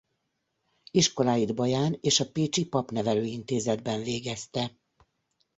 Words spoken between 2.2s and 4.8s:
Pécsi Papnevelő Intézetben végezte.